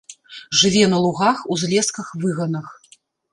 [0.61, 2.67] Жыве на лугах, узлесках, выганах.